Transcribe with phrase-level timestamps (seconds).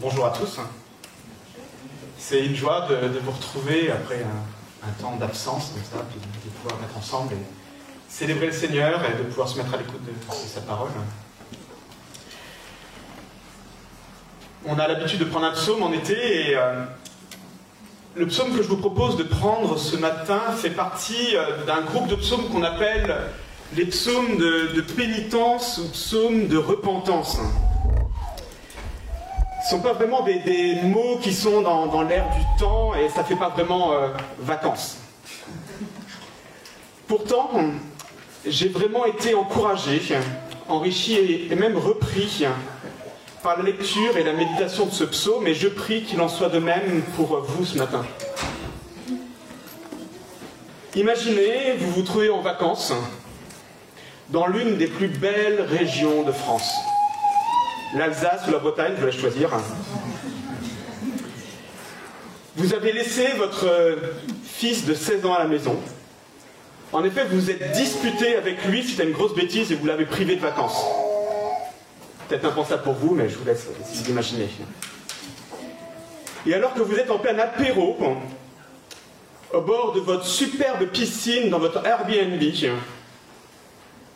[0.00, 0.58] Bonjour à tous.
[2.16, 4.24] C'est une joie de, vous retrouver après
[4.82, 7.44] un, temps d'absence, de pouvoir être ensemble et
[8.08, 10.88] célébrer le Seigneur et de pouvoir se mettre à l'écoute de, sa parole.
[14.64, 16.82] On a l'habitude de prendre un psaume en été et euh,
[18.14, 22.08] le psaume que je vous propose de prendre ce matin fait partie euh, d'un groupe
[22.08, 23.18] de psaumes qu'on appelle
[23.76, 27.38] les psaumes de, pénitence ou psaumes de repentance.
[29.62, 33.22] Ce ne sont pas vraiment des, mots qui sont dans, l'air du temps et ça
[33.22, 34.08] ne fait pas vraiment euh,
[34.38, 34.96] vacances.
[37.06, 37.50] Pourtant,
[38.46, 40.00] j'ai vraiment été encouragé,
[40.68, 42.44] enrichi et même repris
[43.42, 46.48] par la lecture et la méditation de ce psaume et je prie qu'il en soit
[46.48, 48.04] de même pour vous ce matin.
[50.96, 52.92] Imaginez, vous vous trouvez en vacances
[54.30, 56.72] dans l'une des plus belles régions de France.
[57.94, 59.50] L'Alsace ou la Bretagne, je vais choisir.
[62.56, 63.66] Vous avez laissé votre
[64.44, 65.76] fils de 16 ans à la maison.
[66.92, 70.06] En effet, vous vous êtes disputé avec lui à une grosse bêtise et vous l'avez
[70.06, 70.84] privé de vacances.
[72.28, 74.48] Peut-être impensable pour vous, mais je vous laisse vous imaginer.
[76.46, 77.96] Et alors que vous êtes en plein apéro,
[79.52, 82.40] au bord de votre superbe piscine dans votre Airbnb,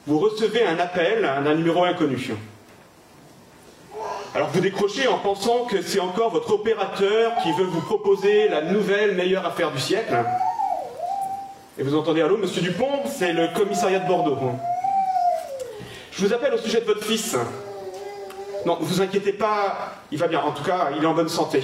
[0.06, 2.30] vous recevez un appel d'un numéro inconnu.
[4.34, 8.62] Alors vous décrochez en pensant que c'est encore votre opérateur qui veut vous proposer la
[8.62, 10.16] nouvelle meilleure affaire du siècle.
[11.78, 14.36] Et vous entendez Allô, monsieur Dupont, c'est le commissariat de Bordeaux.
[16.10, 17.36] Je vous appelle au sujet de votre fils.
[18.66, 20.40] Non, ne vous inquiétez pas, il va bien.
[20.40, 21.62] En tout cas, il est en bonne santé.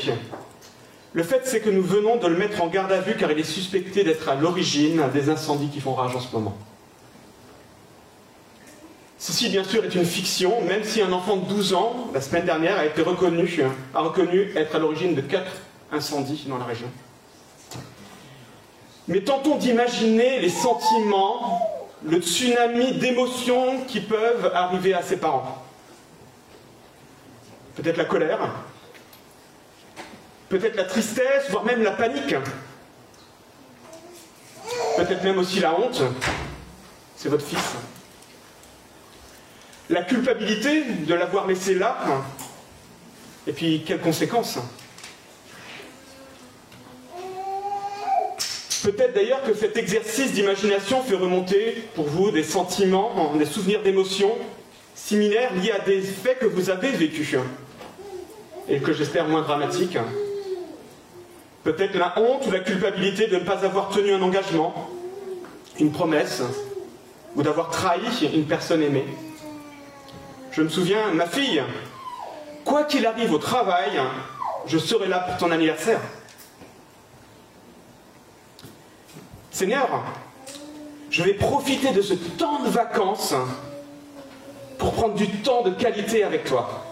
[1.12, 3.38] Le fait, c'est que nous venons de le mettre en garde à vue car il
[3.40, 6.56] est suspecté d'être à l'origine des incendies qui font rage en ce moment.
[9.20, 12.46] Ceci, bien sûr, est une fiction, même si un enfant de 12 ans, la semaine
[12.46, 13.62] dernière, a été reconnu,
[13.94, 15.52] a reconnu être à l'origine de quatre
[15.92, 16.90] incendies dans la région.
[19.08, 21.60] Mais tentons d'imaginer les sentiments,
[22.02, 25.62] le tsunami d'émotions qui peuvent arriver à ses parents.
[27.76, 28.38] Peut-être la colère,
[30.48, 32.34] peut-être la tristesse, voire même la panique,
[34.96, 36.00] peut-être même aussi la honte.
[37.16, 37.76] C'est votre fils
[39.90, 41.98] la culpabilité de l'avoir laissé là,
[43.46, 44.58] et puis quelles conséquences
[48.82, 54.32] Peut-être d'ailleurs que cet exercice d'imagination fait remonter pour vous des sentiments, des souvenirs d'émotions
[54.94, 57.36] similaires liés à des faits que vous avez vécus
[58.68, 59.98] et que j'espère moins dramatiques.
[61.62, 64.88] Peut-être la honte ou la culpabilité de ne pas avoir tenu un engagement,
[65.78, 66.42] une promesse,
[67.36, 69.04] ou d'avoir trahi une personne aimée.
[70.52, 71.62] Je me souviens, ma fille,
[72.64, 74.00] quoi qu'il arrive au travail,
[74.66, 76.00] je serai là pour ton anniversaire.
[79.50, 80.04] Seigneur,
[81.10, 83.34] je vais profiter de ce temps de vacances
[84.78, 86.84] pour prendre du temps de qualité avec toi.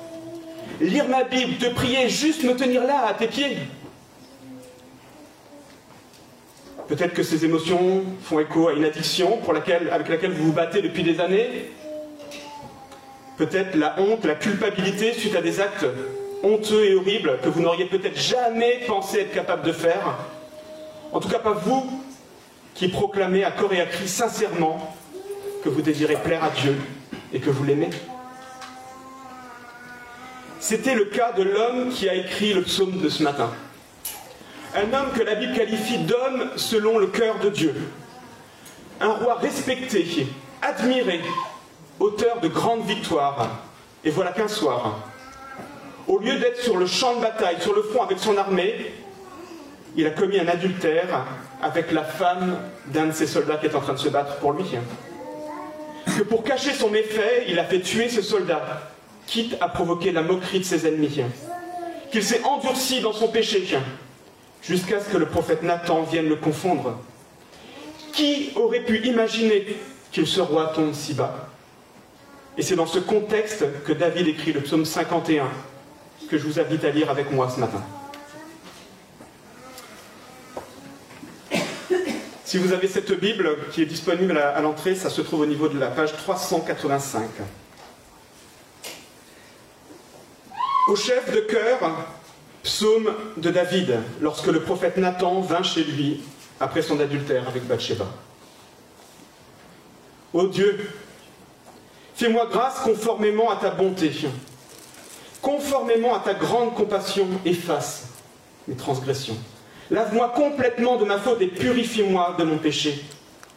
[0.81, 3.59] Lire ma Bible, te prier, juste me tenir là à tes pieds.
[6.87, 10.53] Peut-être que ces émotions font écho à une addiction pour laquelle, avec laquelle vous vous
[10.53, 11.71] battez depuis des années,
[13.39, 15.87] peut-être la honte, la culpabilité suite à des actes
[16.43, 20.19] honteux et horribles que vous n'auriez peut-être jamais pensé être capable de faire.
[21.13, 22.03] En tout cas, pas vous
[22.75, 24.95] qui proclamez à corps et à cri sincèrement
[25.65, 26.77] que vous désirez plaire à Dieu
[27.33, 27.91] et que vous l'aimez.
[30.61, 33.51] C'était le cas de l'homme qui a écrit le psaume de ce matin.
[34.75, 37.75] Un homme que la Bible qualifie d'homme selon le cœur de Dieu.
[39.01, 40.27] Un roi respecté,
[40.61, 41.21] admiré,
[42.01, 43.49] auteur de grandes victoires.
[44.05, 44.97] Et voilà qu'un soir,
[46.07, 48.93] au lieu d'être sur le champ de bataille, sur le front avec son armée,
[49.97, 51.25] il a commis un adultère
[51.61, 54.53] avec la femme d'un de ses soldats qui est en train de se battre pour
[54.53, 54.65] lui.
[56.17, 58.83] Que pour cacher son méfait, il a fait tuer ce soldat,
[59.27, 61.21] quitte à provoquer la moquerie de ses ennemis.
[62.11, 63.67] Qu'il s'est endurci dans son péché,
[64.63, 66.99] jusqu'à ce que le prophète Nathan vienne le confondre.
[68.13, 69.67] Qui aurait pu imaginer
[70.11, 71.49] qu'il se roi tombe si bas?
[72.59, 75.49] Et c'est dans ce contexte que David écrit le psaume 51,
[76.29, 77.83] que je vous invite à lire avec moi ce matin.
[82.45, 85.69] Si vous avez cette Bible qui est disponible à l'entrée, ça se trouve au niveau
[85.69, 87.29] de la page 385.
[90.89, 92.09] Au chef de chœur,
[92.65, 96.23] psaume de David, lorsque le prophète Nathan vint chez lui
[96.59, 98.07] après son adultère avec Bathsheba.
[100.33, 100.79] Ô Dieu,
[102.19, 104.11] Fais-moi grâce conformément à ta bonté.
[105.41, 108.09] conformément à ta grande compassion, efface
[108.67, 109.37] mes transgressions.
[109.89, 113.05] Lave-moi complètement de ma faute et purifie-moi de mon péché,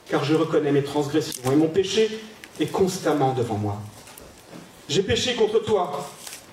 [0.07, 2.21] car je reconnais mes transgressions et mon péché
[2.59, 3.81] est constamment devant moi.
[4.87, 6.07] J'ai péché contre toi,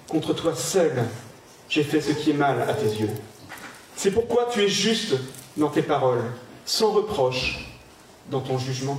[0.08, 1.05] contre toi seul,
[1.69, 3.10] j'ai fait ce qui est mal à tes yeux.
[3.96, 5.14] C'est pourquoi tu es juste
[5.58, 6.25] dans tes paroles,
[6.64, 7.69] sans reproche
[8.31, 8.99] dans ton jugement.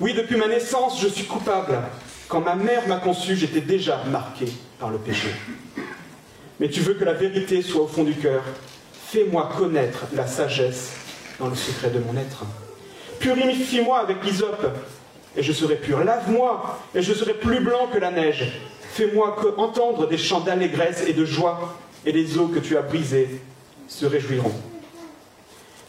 [0.00, 1.78] Oui, depuis ma naissance, je suis coupable.
[2.26, 4.46] Quand ma mère m'a conçu, j'étais déjà marqué
[4.78, 5.28] par le péché.
[6.58, 8.42] Mais tu veux que la vérité soit au fond du cœur.
[9.08, 10.92] Fais-moi connaître la sagesse
[11.38, 12.44] dans le secret de mon être.
[13.18, 14.66] Purifie-moi avec l'hysope,
[15.36, 16.02] et je serai pur.
[16.02, 18.50] Lave-moi, et je serai plus blanc que la neige.
[18.94, 21.76] Fais-moi entendre des chants d'allégresse et de joie,
[22.06, 23.42] et les eaux que tu as brisées
[23.86, 24.54] se réjouiront.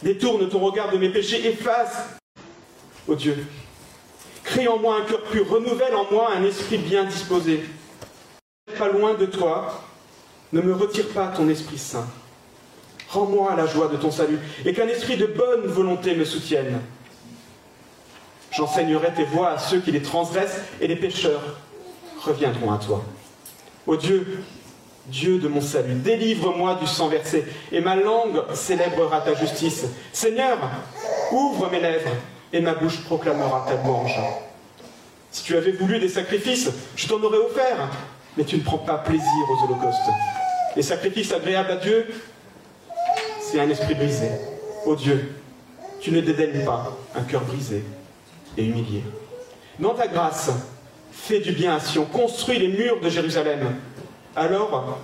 [0.02, 2.08] Détourne ton regard de mes péchés, efface,
[3.08, 3.46] ô Dieu.
[4.44, 7.64] Crée en moi un cœur pur, renouvelle en moi un esprit bien disposé.
[8.78, 9.82] Pas loin de toi,
[10.52, 12.06] ne me retire pas ton Esprit Saint.
[13.08, 16.80] Rends-moi la joie de ton salut, et qu'un esprit de bonne volonté me soutienne.
[18.50, 21.58] J'enseignerai tes voies à ceux qui les transgressent, et les pécheurs
[22.22, 23.02] reviendront à toi.
[23.86, 24.42] Ô Dieu,
[25.06, 29.84] Dieu de mon salut, délivre-moi du sang versé, et ma langue célébrera ta justice.
[30.12, 30.58] Seigneur,
[31.32, 32.10] ouvre mes lèvres,
[32.52, 34.18] et ma bouche proclamera ta louange.
[35.30, 37.88] Si tu avais voulu des sacrifices, je t'en aurais offert,
[38.36, 40.10] mais tu ne prends pas plaisir aux holocaustes.
[40.76, 42.06] Les sacrifices agréables à Dieu,
[43.40, 44.28] c'est un esprit brisé.
[44.84, 45.32] Ô Dieu,
[46.00, 47.82] tu ne dédaignes pas un cœur brisé
[48.56, 49.02] et humilié.
[49.78, 50.50] Dans ta grâce,
[51.10, 53.76] fais du bien à Sion, construis les murs de Jérusalem.
[54.36, 54.98] Alors,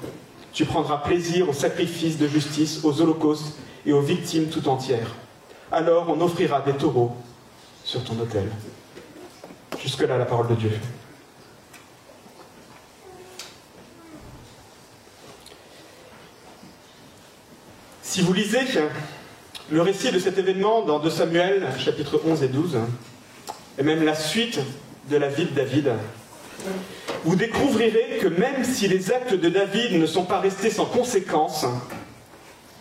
[0.52, 3.56] tu prendras plaisir aux sacrifices de justice, aux holocaustes
[3.86, 5.14] et aux victimes tout entières.
[5.70, 7.14] Alors, on offrira des taureaux
[7.88, 8.46] sur ton autel.
[9.82, 10.70] Jusque-là, la parole de Dieu.
[18.02, 18.60] Si vous lisez
[19.70, 22.76] le récit de cet événement dans 2 Samuel, chapitres 11 et 12,
[23.78, 24.60] et même la suite
[25.08, 25.92] de la vie de David,
[27.24, 31.64] vous découvrirez que même si les actes de David ne sont pas restés sans conséquence,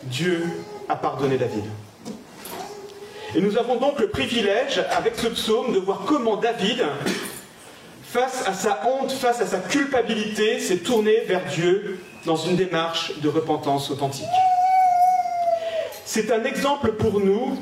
[0.03, 0.43] Dieu
[0.89, 1.63] a pardonné David.
[3.35, 6.83] Et nous avons donc le privilège, avec ce psaume, de voir comment David,
[8.03, 13.19] face à sa honte, face à sa culpabilité, s'est tourné vers Dieu dans une démarche
[13.19, 14.25] de repentance authentique.
[16.05, 17.57] C'est un exemple pour nous,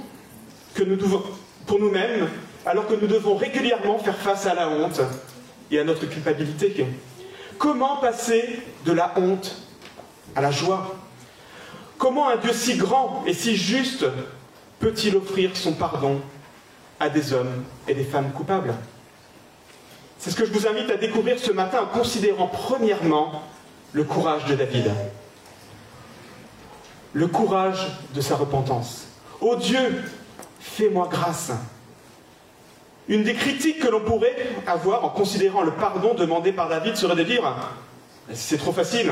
[0.75, 1.23] que nous devons,
[1.65, 2.29] pour nous-mêmes,
[2.65, 5.01] alors que nous devons régulièrement faire face à la honte
[5.71, 6.85] et à notre culpabilité.
[7.57, 9.55] Comment passer de la honte
[10.35, 10.95] à la joie?
[11.97, 14.05] Comment un Dieu si grand et si juste
[14.85, 16.21] peut-il offrir son pardon
[16.99, 18.75] à des hommes et des femmes coupables?
[20.19, 23.41] C'est ce que je vous invite à découvrir ce matin en considérant premièrement
[23.93, 24.91] le courage de David.
[27.13, 29.07] Le courage de sa repentance.
[29.41, 30.03] Ô oh Dieu,
[30.59, 31.51] fais-moi grâce.
[33.07, 34.35] Une des critiques que l'on pourrait
[34.67, 37.55] avoir en considérant le pardon demandé par David serait de dire
[38.31, 39.11] c'est trop facile.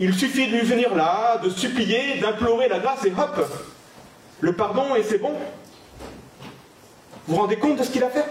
[0.00, 3.46] Il suffit de lui venir là, de supplier, d'implorer la grâce et hop,
[4.42, 5.32] le pardon et c'est bon.
[7.26, 8.26] Vous vous rendez compte de ce qu'il a fait?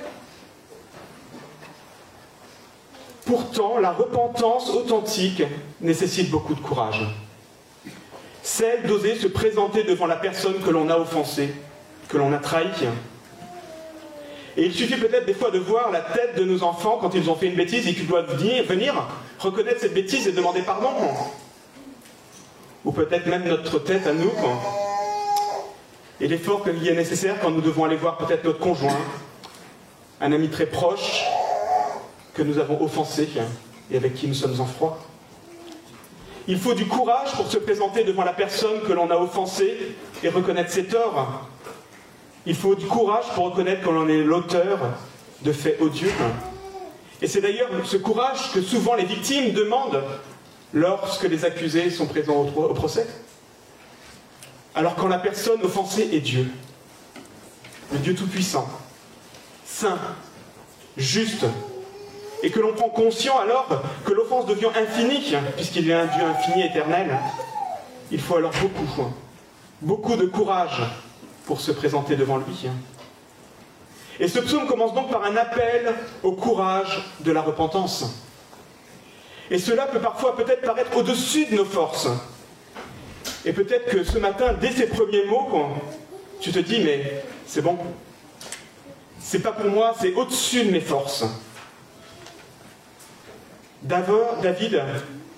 [3.25, 5.42] Pourtant, la repentance authentique
[5.80, 7.02] nécessite beaucoup de courage.
[8.44, 11.53] Celle d'oser se présenter devant la personne que l'on a offensée,
[12.10, 12.68] que l'on a trahi.
[14.58, 17.30] Et il suffit peut-être des fois de voir la tête de nos enfants quand ils
[17.30, 19.08] ont fait une bêtise et qu'ils doivent venir
[19.39, 20.89] reconnaître cette bêtise et demander pardon.
[22.84, 24.32] Ou peut-être même notre tête à nous
[26.22, 29.00] et l'effort qu'il est nécessaire quand nous devons aller voir peut-être notre conjoint,
[30.22, 31.24] un ami très proche
[32.36, 33.28] que nous avons offensé
[33.90, 35.00] et avec qui nous sommes en froid.
[36.48, 40.30] Il faut du courage pour se présenter devant la personne que l'on a offensée et
[40.30, 41.48] reconnaître ses torts.
[42.46, 44.80] Il faut du courage pour reconnaître que l'on est l'auteur
[45.42, 46.12] de faits odieux.
[47.22, 50.04] Et c'est d'ailleurs ce courage que souvent les victimes demandent
[50.74, 53.08] lorsque les accusés sont présents au procès.
[54.74, 56.50] Alors quand la personne offensée est Dieu,
[57.92, 58.68] le Dieu Tout-Puissant,
[59.66, 60.00] saint,
[60.96, 61.46] juste,
[62.44, 63.68] et que l'on prend conscience alors
[64.06, 67.18] que l'offense devient infinie, puisqu'il est un Dieu infini, éternel,
[68.12, 69.12] il faut alors beaucoup,
[69.82, 70.82] beaucoup de courage
[71.46, 72.68] pour se présenter devant lui.
[74.20, 78.06] Et ce psaume commence donc par un appel au courage de la repentance.
[79.50, 82.08] Et cela peut parfois peut-être paraître au-dessus de nos forces.
[83.45, 85.50] Et peut-être que ce matin, dès ces premiers mots,
[86.39, 87.77] tu te dis, mais c'est bon.
[89.19, 91.25] C'est pas pour moi, c'est au-dessus de mes forces.
[93.81, 94.83] David,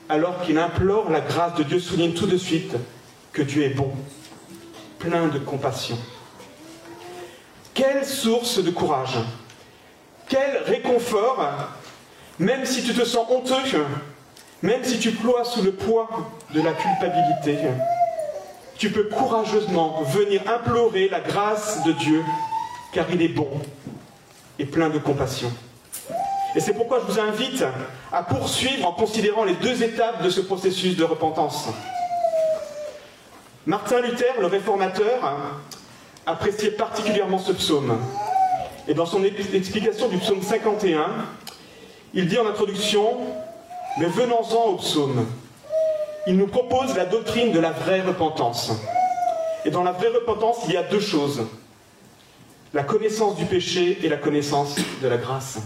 [0.10, 2.74] alors qu'il implore la grâce de Dieu, souligne tout de suite
[3.32, 3.92] que Dieu est bon,
[5.00, 5.98] plein de compassion.
[7.74, 9.18] Quelle source de courage,
[10.28, 11.70] quel réconfort,
[12.38, 13.86] même si tu te sens honteux,
[14.64, 16.10] même si tu ploies sous le poids
[16.54, 17.60] de la culpabilité,
[18.78, 22.24] tu peux courageusement venir implorer la grâce de Dieu,
[22.94, 23.50] car il est bon
[24.58, 25.52] et plein de compassion.
[26.56, 27.66] Et c'est pourquoi je vous invite
[28.12, 31.68] à poursuivre en considérant les deux étapes de ce processus de repentance.
[33.66, 35.38] Martin Luther, le réformateur,
[36.26, 37.98] appréciait particulièrement ce psaume.
[38.88, 41.08] Et dans son explication du psaume 51,
[42.14, 43.18] il dit en introduction,
[43.98, 45.26] mais venons-en au psaume.
[46.26, 48.72] Il nous propose la doctrine de la vraie repentance.
[49.66, 51.46] Et dans la vraie repentance, il y a deux choses.
[52.74, 55.60] La connaissance du péché et la connaissance de la grâce.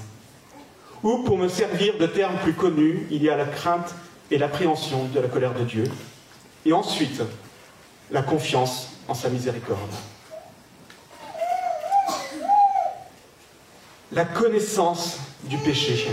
[1.03, 3.93] Ou, pour me servir de termes plus connus, il y a la crainte
[4.29, 5.83] et l'appréhension de la colère de Dieu.
[6.65, 7.21] Et ensuite,
[8.11, 9.79] la confiance en sa miséricorde.
[14.11, 16.07] La connaissance du péché.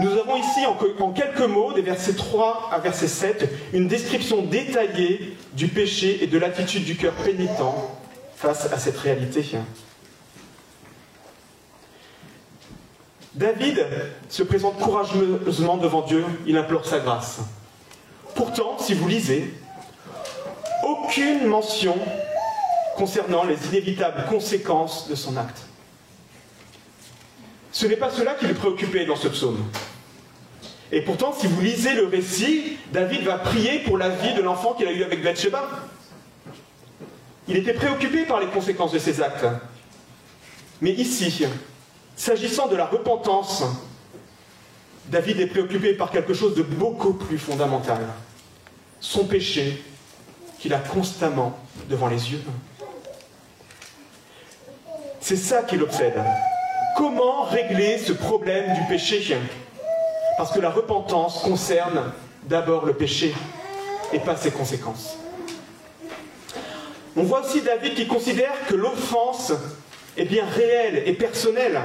[0.00, 5.36] Nous avons ici, en, quelques mots, des versets 3 à verset 7, une description détaillée
[5.52, 7.50] du péché et de l'attitude du cœur pénitent
[8.34, 9.44] face à cette réalité.
[13.34, 13.86] David
[14.30, 17.40] se présente courageusement devant Dieu, il implore sa grâce.
[18.34, 19.52] Pourtant, si vous lisez,
[20.82, 21.96] aucune mention
[22.96, 25.60] concernant les inévitables conséquences de son acte.
[27.70, 29.62] Ce n'est pas cela qui le préoccupait dans ce psaume.
[30.92, 34.74] Et pourtant, si vous lisez le récit, David va prier pour la vie de l'enfant
[34.74, 35.68] qu'il a eu avec Bathsheba.
[37.46, 39.46] Il était préoccupé par les conséquences de ses actes.
[40.80, 41.46] Mais ici,
[42.16, 43.64] s'agissant de la repentance,
[45.06, 47.98] David est préoccupé par quelque chose de beaucoup plus fondamental.
[49.00, 49.82] Son péché
[50.58, 52.42] qu'il a constamment devant les yeux.
[55.20, 56.20] C'est ça qui l'obsède.
[56.96, 59.36] Comment régler ce problème du péché?
[60.40, 63.34] Parce que la repentance concerne d'abord le péché
[64.10, 65.18] et pas ses conséquences.
[67.14, 69.52] On voit aussi David qui considère que l'offense
[70.16, 71.78] est bien réelle et personnelle.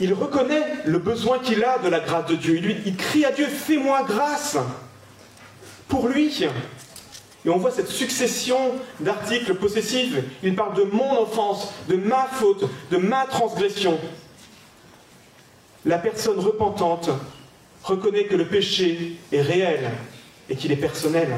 [0.00, 2.58] Il reconnaît le besoin qu'il a de la grâce de Dieu.
[2.86, 4.56] Il, crie à Dieu, fais-moi grâce
[5.88, 6.44] pour lui.
[7.44, 8.56] Et on voit cette succession
[9.00, 10.16] d'articles possessifs.
[10.42, 13.98] Il parle de mon offense, de ma faute, de ma transgression.
[15.86, 17.10] La personne repentante
[17.84, 19.88] reconnaît que le péché est réel
[20.50, 21.28] et qu'il est personnel.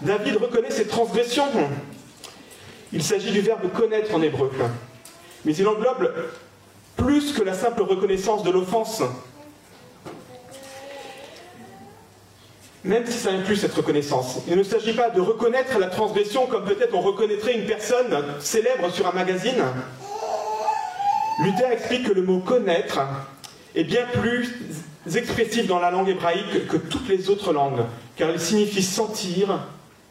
[0.00, 1.48] David reconnaît ses transgressions.
[2.92, 4.50] Il s'agit du verbe connaître en hébreu.
[5.44, 6.14] Mais il englobe
[6.96, 9.02] plus que la simple reconnaissance de l'offense.
[12.84, 14.38] même si ça inclut cette reconnaissance.
[14.48, 18.90] Il ne s'agit pas de reconnaître la transgression comme peut-être on reconnaîtrait une personne célèbre
[18.90, 19.62] sur un magazine.
[21.40, 23.00] Luther explique que le mot connaître
[23.74, 24.54] est bien plus
[25.14, 27.84] expressif dans la langue hébraïque que toutes les autres langues,
[28.16, 29.60] car il signifie sentir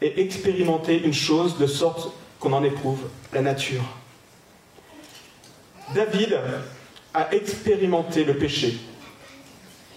[0.00, 3.00] et expérimenter une chose de sorte qu'on en éprouve
[3.32, 3.82] la nature.
[5.94, 6.38] David
[7.14, 8.78] a expérimenté le péché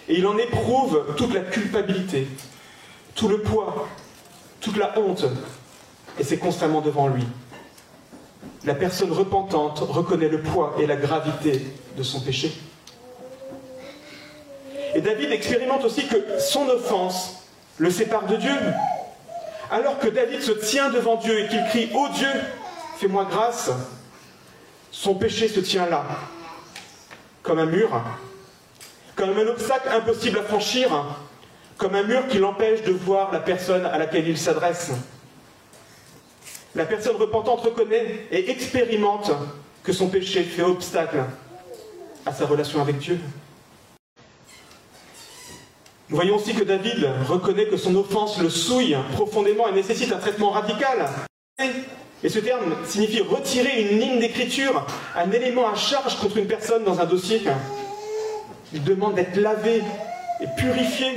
[0.10, 2.28] et il en éprouve toute la culpabilité,
[3.16, 3.88] tout le poids,
[4.60, 5.26] toute la honte,
[6.20, 7.24] et c'est constamment devant lui.
[8.64, 11.66] La personne repentante reconnaît le poids et la gravité
[11.98, 12.52] de son péché.
[14.94, 17.44] Et David expérimente aussi que son offense
[17.78, 18.56] le sépare de Dieu.
[19.72, 22.30] Alors que David se tient devant Dieu et qu'il crie Ô Dieu,
[22.98, 23.72] fais-moi grâce,
[24.92, 26.06] son péché se tient là,
[27.42, 27.90] comme un mur,
[29.16, 30.90] comme un obstacle impossible à franchir,
[31.78, 34.92] comme un mur qui l'empêche de voir la personne à laquelle il s'adresse.
[36.76, 39.32] La personne repentante reconnaît et expérimente
[39.84, 41.24] que son péché fait obstacle
[42.26, 43.20] à sa relation avec Dieu.
[46.10, 50.18] Nous voyons aussi que David reconnaît que son offense le souille profondément et nécessite un
[50.18, 51.10] traitement radical.
[52.24, 54.86] Et ce terme signifie retirer une ligne d'écriture,
[55.16, 57.42] un élément à charge contre une personne dans un dossier.
[58.74, 59.82] Il demande d'être lavé
[60.42, 61.14] et purifié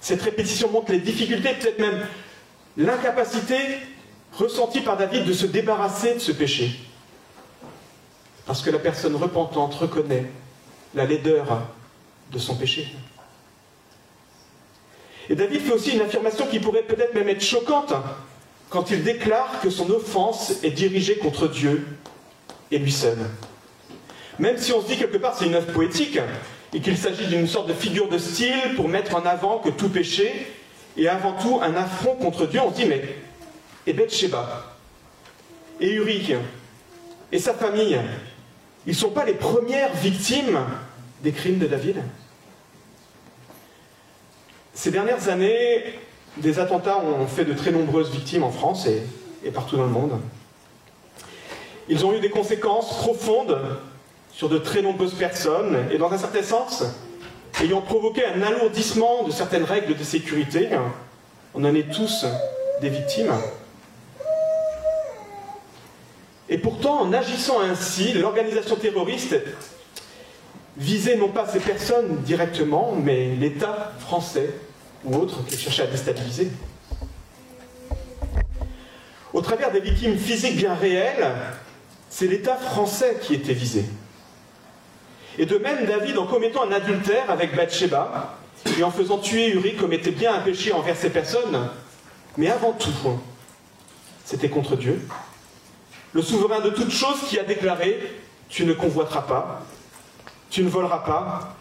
[0.00, 2.06] cette répétition montre les difficultés, peut-être même
[2.76, 3.56] l'incapacité
[4.36, 6.78] ressentie par David de se débarrasser de ce péché.
[8.46, 10.26] Parce que la personne repentante reconnaît
[10.94, 11.62] la laideur
[12.32, 12.88] de son péché.
[15.28, 17.92] Et David fait aussi une affirmation qui pourrait peut-être même être choquante
[18.70, 21.86] quand il déclare que son offense est dirigée contre Dieu
[22.70, 23.18] et lui seul.
[24.38, 26.18] Même si on se dit quelque part c'est une œuvre poétique,
[26.72, 29.88] et qu'il s'agit d'une sorte de figure de style pour mettre en avant que tout
[29.88, 30.46] péché
[30.98, 33.02] est avant tout un affront contre Dieu, on se dit mais,
[33.86, 34.74] et Bathsheba,
[35.80, 36.34] et Uri,
[37.32, 37.98] et sa famille,
[38.86, 40.58] ils ne sont pas les premières victimes
[41.22, 42.02] des crimes de David
[44.74, 45.84] Ces dernières années,
[46.36, 48.86] des attentats ont fait de très nombreuses victimes en France
[49.44, 50.20] et partout dans le monde.
[51.88, 53.58] Ils ont eu des conséquences profondes
[54.32, 56.84] sur de très nombreuses personnes et dans un certain sens,
[57.62, 60.68] ayant provoqué un alourdissement de certaines règles de sécurité,
[61.54, 62.26] on en est tous
[62.82, 63.32] des victimes.
[66.48, 69.36] Et pourtant, en agissant ainsi, l'organisation terroriste
[70.76, 74.50] visait non pas ces personnes directement, mais l'État français
[75.04, 76.48] ou autres qui cherchaient à déstabiliser.
[79.32, 81.34] Au travers des victimes physiques bien réelles,
[82.08, 83.84] c'est l'État français qui était visé.
[85.38, 88.38] Et de même, David, en commettant un adultère avec Bathsheba
[88.78, 91.68] et en faisant tuer Uri, commettait bien un péché envers ces personnes,
[92.38, 92.90] mais avant tout,
[94.24, 95.06] c'était contre Dieu,
[96.16, 98.00] le souverain de toutes choses qui a déclaré
[98.48, 99.62] Tu ne convoiteras pas,
[100.48, 101.56] tu ne voleras pas,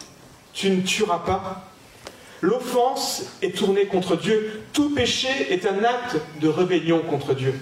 [0.53, 1.63] tu ne tueras pas.
[2.39, 4.63] L'offense est tournée contre Dieu.
[4.71, 7.53] Tout péché est un acte de rébellion contre Dieu.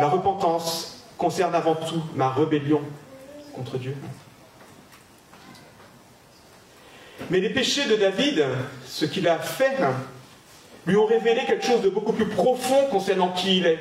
[0.00, 2.82] La repentance concerne avant tout ma rébellion
[3.54, 3.96] contre Dieu.
[7.30, 8.44] Mais les péchés de David,
[8.86, 9.78] ce qu'il a fait,
[10.86, 13.78] lui ont révélé quelque chose de beaucoup plus profond concernant qui il est,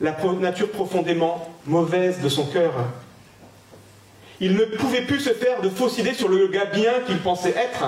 [0.00, 2.72] la nature profondément mauvaise de son cœur.
[4.40, 7.50] Il ne pouvait plus se faire de fausses idées sur le gars bien qu'il pensait
[7.50, 7.84] être,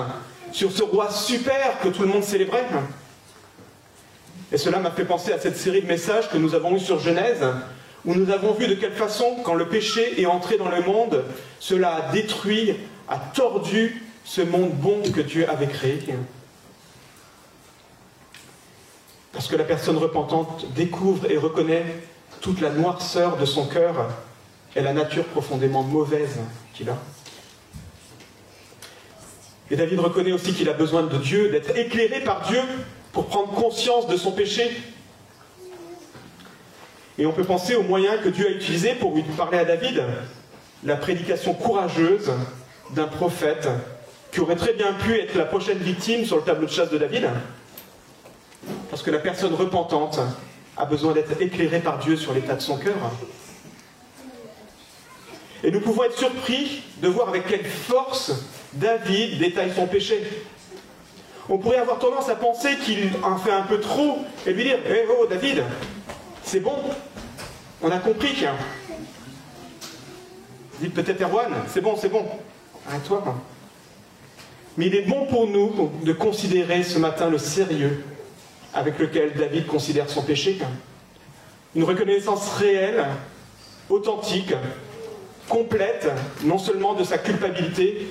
[0.51, 2.65] sur ce roi super que tout le monde célébrait.
[4.51, 6.99] Et cela m'a fait penser à cette série de messages que nous avons eus sur
[6.99, 7.43] Genèse,
[8.05, 11.23] où nous avons vu de quelle façon, quand le péché est entré dans le monde,
[11.59, 12.75] cela a détruit,
[13.09, 15.99] a tordu ce monde bon que Dieu avait créé.
[19.33, 21.85] Parce que la personne repentante découvre et reconnaît
[22.39, 24.09] toute la noirceur de son cœur
[24.75, 26.37] et la nature profondément mauvaise
[26.73, 26.97] qu'il a.
[29.71, 32.59] Et David reconnaît aussi qu'il a besoin de Dieu, d'être éclairé par Dieu
[33.11, 34.69] pour prendre conscience de son péché.
[37.17, 40.03] Et on peut penser aux moyens que Dieu a utilisés pour lui parler à David,
[40.83, 42.31] la prédication courageuse
[42.91, 43.67] d'un prophète
[44.31, 46.97] qui aurait très bien pu être la prochaine victime sur le tableau de chasse de
[46.97, 47.29] David,
[48.93, 50.19] parce que la personne repentante
[50.77, 52.93] a besoin d'être éclairée par Dieu sur l'état de son cœur.
[55.63, 58.31] Et nous pouvons être surpris de voir avec quelle force
[58.73, 60.21] David détaille son péché.
[61.49, 64.77] On pourrait avoir tendance à penser qu'il en fait un peu trop et lui dire
[64.87, 65.63] Eh oh David,
[66.43, 66.77] c'est bon,
[67.81, 68.45] on a compris.
[70.79, 72.27] Dites peut-être Erwan, c'est bon, c'est bon,
[72.87, 73.23] arrête-toi.
[74.77, 78.03] Mais il est bon pour nous de considérer ce matin le sérieux
[78.73, 80.59] avec lequel David considère son péché.
[81.75, 83.05] Une reconnaissance réelle,
[83.89, 84.53] authentique,
[85.49, 86.09] complète,
[86.43, 88.07] non seulement de sa culpabilité,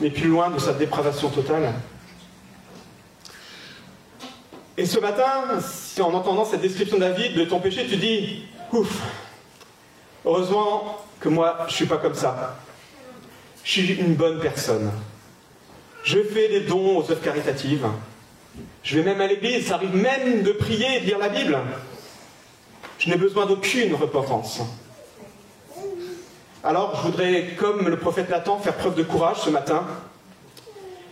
[0.00, 1.72] mais plus loin de sa dépravation totale.
[4.76, 5.44] Et ce matin,
[6.00, 9.02] en entendant cette description de David, de ton péché, tu dis, ouf,
[10.24, 12.56] heureusement que moi, je ne suis pas comme ça.
[13.62, 14.90] Je suis une bonne personne.
[16.02, 17.86] Je fais des dons aux œuvres caritatives.
[18.82, 21.58] Je vais même à l'église, ça arrive même de prier et de lire la Bible.
[22.98, 24.60] Je n'ai besoin d'aucune repentance.
[26.62, 29.86] Alors, je voudrais, comme le prophète Nathan, faire preuve de courage ce matin.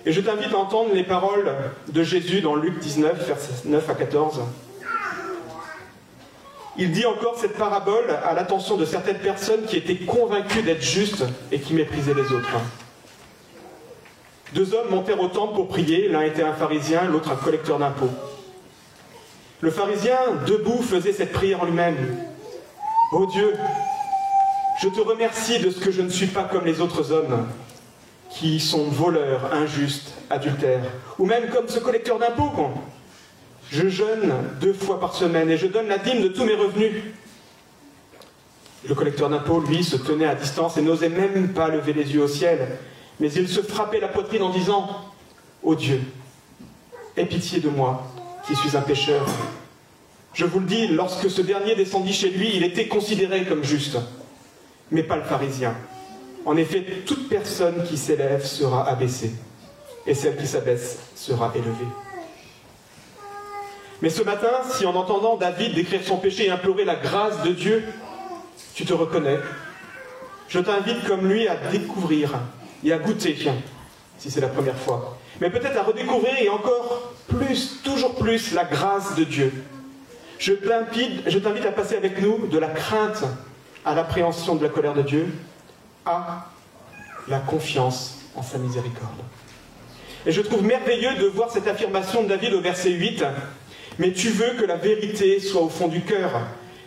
[0.04, 1.52] Et je t'invite à entendre les paroles
[1.88, 4.40] de Jésus dans Luc 19, versets 9 à 14.
[6.78, 11.24] Il dit encore cette parabole à l'attention de certaines personnes qui étaient convaincues d'être justes
[11.50, 12.56] et qui méprisaient les autres.
[14.54, 18.10] Deux hommes montèrent au temple pour prier, l'un était un pharisien, l'autre un collecteur d'impôts.
[19.60, 21.96] Le pharisien, debout, faisait cette prière en lui-même.
[23.12, 23.54] Ô Dieu,
[24.82, 27.46] je te remercie de ce que je ne suis pas comme les autres hommes,
[28.30, 30.84] qui sont voleurs, injustes, adultères,
[31.18, 32.52] ou même comme ce collecteur d'impôts.
[33.70, 36.92] Je jeûne deux fois par semaine et je donne la dîme de tous mes revenus.
[38.86, 42.22] Le collecteur d'impôts, lui, se tenait à distance et n'osait même pas lever les yeux
[42.22, 42.76] au ciel,
[43.22, 44.88] mais il se frappait la poitrine en disant
[45.62, 46.00] Ô Dieu,
[47.16, 48.02] aie pitié de moi,
[48.44, 49.24] qui suis un pécheur.
[50.34, 53.96] Je vous le dis, lorsque ce dernier descendit chez lui, il était considéré comme juste,
[54.90, 55.72] mais pas le pharisien.
[56.44, 59.32] En effet, toute personne qui s'élève sera abaissée,
[60.04, 61.92] et celle qui s'abaisse sera élevée.
[64.00, 67.52] Mais ce matin, si en entendant David décrire son péché et implorer la grâce de
[67.52, 67.84] Dieu,
[68.74, 69.38] tu te reconnais,
[70.48, 72.34] Je t'invite comme lui à découvrir
[72.84, 73.36] et à goûter,
[74.18, 75.18] si c'est la première fois.
[75.40, 79.52] Mais peut-être à redécouvrir et encore plus, toujours plus, la grâce de Dieu.
[80.38, 83.24] Je t'invite à passer avec nous de la crainte
[83.84, 85.26] à l'appréhension de la colère de Dieu
[86.04, 86.46] à
[87.28, 89.20] la confiance en sa miséricorde.
[90.26, 93.24] Et je trouve merveilleux de voir cette affirmation de David au verset 8.
[93.98, 96.40] Mais tu veux que la vérité soit au fond du cœur.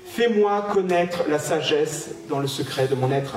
[0.06, 3.36] Fais-moi connaître la sagesse dans le secret de mon être.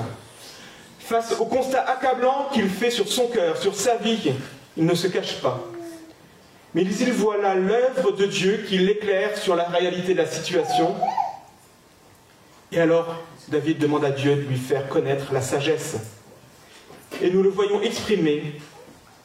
[1.09, 4.31] Face au constat accablant qu'il fait sur son cœur, sur sa vie,
[4.77, 5.59] il ne se cache pas.
[6.75, 10.93] Mais il voit là l'œuvre de Dieu qui l'éclaire sur la réalité de la situation.
[12.71, 15.95] Et alors, David demande à Dieu de lui faire connaître la sagesse.
[17.23, 18.61] Et nous le voyons exprimer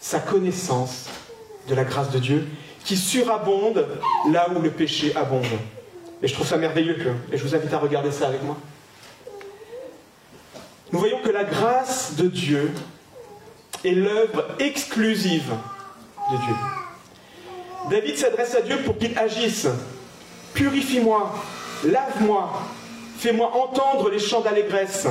[0.00, 1.10] sa connaissance
[1.68, 2.46] de la grâce de Dieu
[2.82, 3.86] qui surabonde
[4.32, 5.44] là où le péché abonde.
[6.22, 6.96] Et je trouve ça merveilleux,
[7.30, 8.56] et je vous invite à regarder ça avec moi.
[10.94, 12.70] Nous voyons que la grâce de Dieu
[13.84, 15.52] est l'œuvre exclusive
[16.30, 16.54] de Dieu.
[17.90, 19.66] David s'adresse à Dieu pour qu'il agisse.
[20.54, 21.34] Purifie-moi,
[21.84, 22.62] lave-moi,
[23.18, 25.08] fais-moi entendre les chants d'allégresse.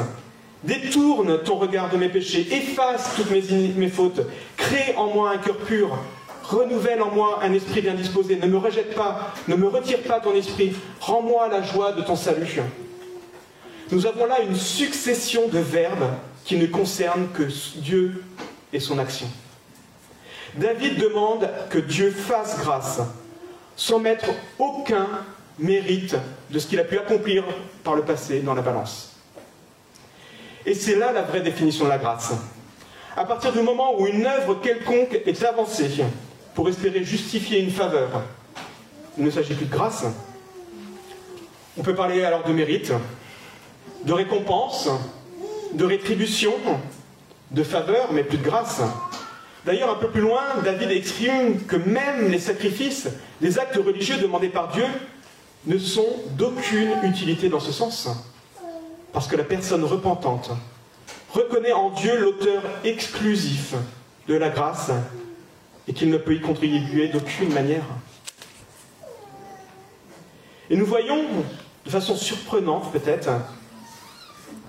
[0.64, 4.22] Détourne ton regard de mes péchés, efface toutes mes, fautes,
[4.56, 5.98] crée en moi un cœur pur,
[6.44, 10.22] renouvelle en moi un esprit bien disposé, ne me rejette pas, ne me retire pas
[10.22, 12.62] ton esprit, rends-moi la joie de ton salut.
[13.94, 16.10] Nous avons là une succession de verbes
[16.46, 17.44] qui ne concernent que
[17.76, 18.24] Dieu
[18.74, 19.28] et son action.
[20.56, 23.02] David demande que Dieu fasse grâce,
[23.76, 24.26] sans mettre
[24.58, 25.08] aucun
[25.60, 26.16] mérite
[26.50, 27.44] de ce qu'il a pu accomplir
[27.84, 29.16] par le passé dans la balance.
[30.66, 32.34] Et c'est là la vraie définition de la grâce.
[33.16, 36.04] À partir du moment où une œuvre quelconque est avancée
[36.56, 38.24] pour espérer justifier une faveur,
[39.20, 40.04] il ne s'agit plus de grâce.
[41.78, 42.92] On peut parler alors de mérite,
[44.06, 44.90] de récompense,
[45.74, 46.54] de rétribution,
[47.52, 48.82] de faveur, mais plus de grâce.
[49.66, 53.08] D'ailleurs, un peu plus loin, David exprime que même les sacrifices,
[53.42, 54.86] les actes religieux demandés par Dieu,
[55.66, 58.10] ne sont d'aucune utilité dans ce sens.
[59.14, 60.52] Parce que la personne repentante
[61.32, 63.74] reconnaît en Dieu l'auteur exclusif
[64.28, 64.92] de la grâce
[65.88, 67.86] et qu'il ne peut y contribuer d'aucune manière.
[70.70, 71.24] Et nous voyons,
[71.86, 73.30] de façon surprenante peut-être,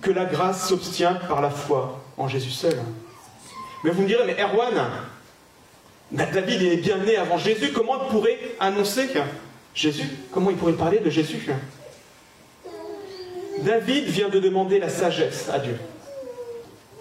[0.05, 2.79] que la grâce s'obtient par la foi en Jésus seul.
[3.83, 4.75] Mais vous me direz, mais Erwan,
[6.13, 9.09] David est bien né avant Jésus, comment il pourrait annoncer
[9.75, 11.49] Jésus Comment il pourrait parler de Jésus
[13.61, 15.79] David vient de demander la sagesse à Dieu,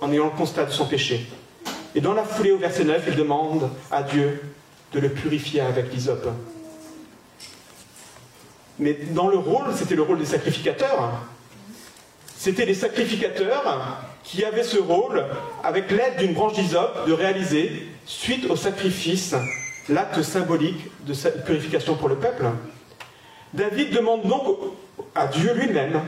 [0.01, 1.27] en ayant le constat de son péché.
[1.95, 4.41] Et dans la foulée au verset 9, il demande à Dieu
[4.93, 6.27] de le purifier avec l'hysope.
[8.79, 11.11] Mais dans le rôle, c'était le rôle des sacrificateurs.
[12.43, 15.23] C'était les sacrificateurs qui avaient ce rôle,
[15.63, 19.33] avec l'aide d'une branche d'hysope, de réaliser, suite au sacrifice,
[19.87, 21.13] l'acte symbolique de
[21.45, 22.47] purification pour le peuple.
[23.53, 24.57] David demande donc
[25.15, 26.01] à Dieu lui-même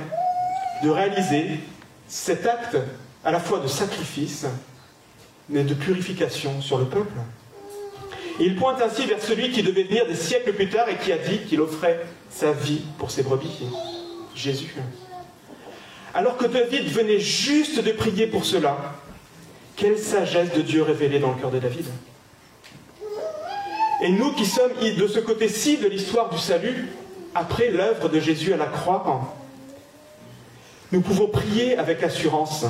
[0.84, 1.52] de réaliser
[2.10, 2.76] cet acte
[3.24, 4.45] à la fois de sacrifice,
[5.48, 7.15] mais de purification sur le peuple.
[8.41, 11.17] Il pointe ainsi vers celui qui devait venir des siècles plus tard et qui a
[11.17, 13.63] dit qu'il offrait sa vie pour ses brebis,
[14.36, 14.76] Jésus.
[16.15, 18.78] Alors que David venait juste de prier pour cela,
[19.75, 21.86] quelle sagesse de Dieu révélée dans le cœur de David.
[24.01, 26.88] Et nous qui sommes de ce côté-ci de l'histoire du salut,
[27.36, 29.36] après l'œuvre de Jésus à la croix,
[30.93, 32.65] nous pouvons prier avec assurance.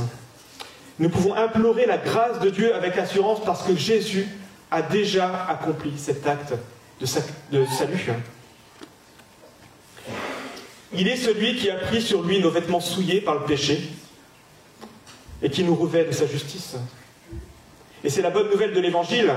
[0.97, 4.27] Nous pouvons implorer la grâce de Dieu avec assurance parce que Jésus
[4.71, 6.53] a déjà accompli cet acte
[6.99, 8.09] de, salut.
[10.97, 13.81] Il est celui qui a pris sur lui nos vêtements souillés par le péché
[15.41, 16.75] et qui nous revêt de sa justice.
[18.03, 19.33] Et c'est la bonne nouvelle de l'Évangile.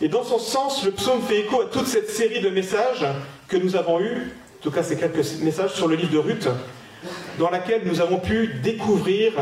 [0.00, 3.04] Et dans son sens, le psaume fait écho à toute cette série de messages
[3.48, 6.48] que nous avons eus, en tout cas ces quelques messages sur le livre de Ruth,
[7.38, 9.32] dans laquelle nous avons pu découvrir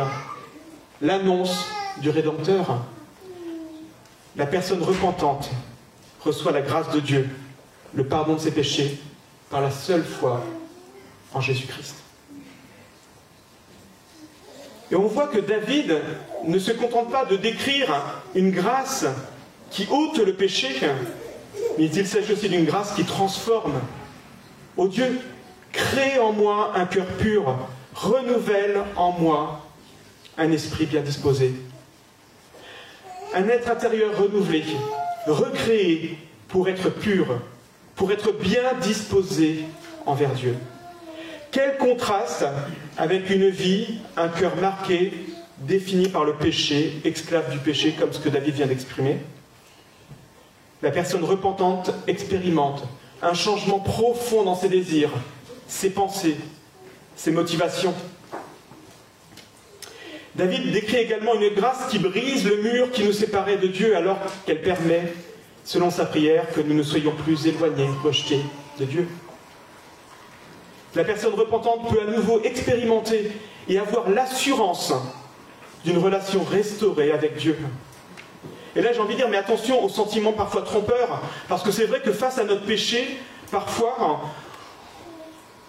[1.02, 1.66] l'annonce
[1.98, 2.84] du Rédempteur.
[4.36, 5.50] La personne repentante
[6.24, 7.28] reçoit la grâce de Dieu,
[7.94, 8.98] le pardon de ses péchés,
[9.50, 10.42] par la seule foi
[11.34, 11.96] en Jésus-Christ.
[14.90, 15.98] Et on voit que David
[16.44, 19.04] ne se contente pas de décrire une grâce
[19.70, 20.68] qui ôte le péché,
[21.76, 23.80] mais il s'agit aussi d'une grâce qui transforme.
[24.76, 25.20] Ô Dieu,
[25.72, 27.54] crée en moi un cœur pur,
[27.94, 29.66] renouvelle en moi
[30.38, 31.52] un esprit bien disposé.
[33.34, 34.64] Un être intérieur renouvelé,
[35.26, 36.16] recréé
[36.48, 37.26] pour être pur,
[37.94, 39.64] pour être bien disposé
[40.06, 40.54] envers Dieu.
[41.50, 42.44] Quel contraste
[42.96, 45.12] avec une vie, un cœur marqué
[45.58, 49.18] défini par le péché, esclave du péché, comme ce que David vient d'exprimer?
[50.82, 52.84] La personne repentante expérimente
[53.22, 55.10] un changement profond dans ses désirs,
[55.66, 56.36] ses pensées,
[57.16, 57.94] ses motivations.
[60.36, 64.18] David décrit également une grâce qui brise le mur qui nous séparait de Dieu alors
[64.46, 65.12] qu'elle permet,
[65.64, 68.42] selon sa prière, que nous ne soyons plus éloignés, rejetés
[68.78, 69.08] de Dieu.
[70.94, 73.32] La personne repentante peut à nouveau expérimenter
[73.68, 74.92] et avoir l'assurance
[75.84, 77.56] d'une relation restaurée avec Dieu.
[78.74, 81.86] Et là, j'ai envie de dire, mais attention aux sentiments parfois trompeurs, parce que c'est
[81.86, 83.18] vrai que face à notre péché,
[83.50, 84.20] parfois,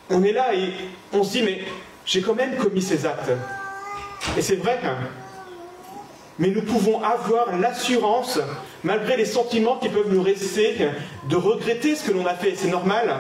[0.10, 0.72] on est là et
[1.14, 1.62] on se dit, mais
[2.06, 3.32] j'ai quand même commis ces actes.
[4.38, 4.80] Et c'est vrai,
[6.38, 8.40] mais nous pouvons avoir l'assurance,
[8.84, 10.78] malgré les sentiments qui peuvent nous rester,
[11.30, 13.16] de regretter ce que l'on a fait, c'est normal,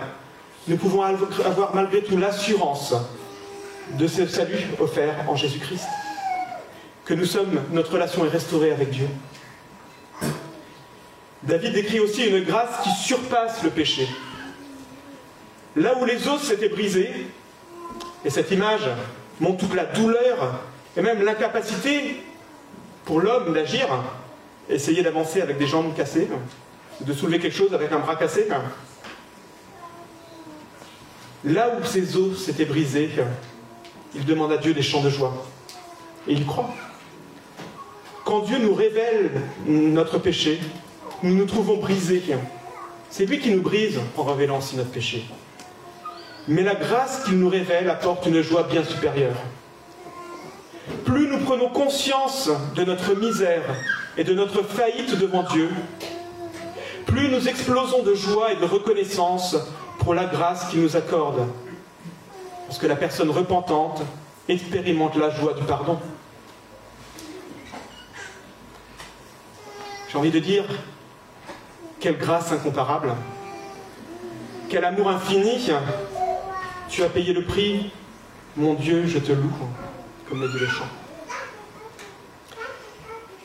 [0.67, 2.93] nous pouvons avoir malgré tout l'assurance
[3.97, 5.87] de ce salut offert en Jésus-Christ.
[7.05, 9.07] Que nous sommes, notre relation est restaurée avec Dieu.
[11.43, 14.07] David décrit aussi une grâce qui surpasse le péché.
[15.75, 17.27] Là où les os s'étaient brisés,
[18.25, 18.87] et cette image
[19.39, 20.59] montre toute la douleur
[20.97, 22.21] et même l'incapacité
[23.05, 23.87] pour l'homme d'agir,
[24.69, 26.27] essayer d'avancer avec des jambes cassées,
[27.01, 28.47] de soulever quelque chose avec un bras cassé.
[31.45, 33.09] Là où ses os s'étaient brisés,
[34.13, 35.45] il demande à Dieu des chants de joie.
[36.27, 36.69] Et il croit.
[38.25, 40.59] Quand Dieu nous révèle notre péché,
[41.23, 42.21] nous nous trouvons brisés.
[43.09, 45.25] C'est lui qui nous brise en révélant aussi notre péché.
[46.47, 49.35] Mais la grâce qu'il nous révèle apporte une joie bien supérieure.
[51.05, 53.63] Plus nous prenons conscience de notre misère
[54.17, 55.69] et de notre faillite devant Dieu,
[57.05, 59.55] plus nous explosons de joie et de reconnaissance
[59.99, 61.47] pour la grâce qu'il nous accorde.
[62.67, 64.01] Parce que la personne repentante
[64.47, 65.99] expérimente la joie du pardon.
[70.11, 70.65] J'ai envie de dire,
[71.99, 73.13] quelle grâce incomparable,
[74.69, 75.69] quel amour infini,
[76.89, 77.91] tu as payé le prix,
[78.57, 79.53] mon Dieu, je te loue,
[80.27, 80.87] comme l'a dit le chant.